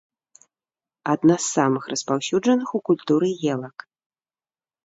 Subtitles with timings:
[1.13, 3.77] Адна з самых распаўсюджаных у культуры елак.